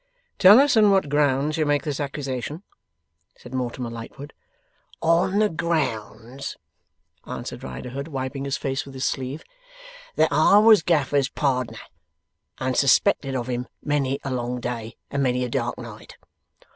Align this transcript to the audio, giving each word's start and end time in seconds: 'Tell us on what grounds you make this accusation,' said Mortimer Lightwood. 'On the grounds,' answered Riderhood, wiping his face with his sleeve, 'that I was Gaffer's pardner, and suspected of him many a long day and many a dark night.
'Tell 0.39 0.59
us 0.59 0.75
on 0.75 0.89
what 0.89 1.09
grounds 1.09 1.59
you 1.59 1.65
make 1.67 1.83
this 1.83 1.99
accusation,' 1.99 2.63
said 3.37 3.53
Mortimer 3.53 3.91
Lightwood. 3.91 4.33
'On 4.99 5.37
the 5.37 5.47
grounds,' 5.47 6.57
answered 7.27 7.63
Riderhood, 7.63 8.07
wiping 8.07 8.45
his 8.45 8.57
face 8.57 8.83
with 8.83 8.95
his 8.95 9.05
sleeve, 9.05 9.43
'that 10.15 10.31
I 10.33 10.57
was 10.57 10.81
Gaffer's 10.81 11.29
pardner, 11.29 11.77
and 12.57 12.75
suspected 12.75 13.35
of 13.35 13.45
him 13.45 13.67
many 13.83 14.17
a 14.23 14.31
long 14.31 14.59
day 14.59 14.95
and 15.11 15.21
many 15.21 15.43
a 15.45 15.49
dark 15.49 15.77
night. 15.77 16.17